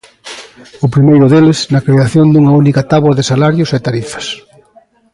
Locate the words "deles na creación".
1.33-2.27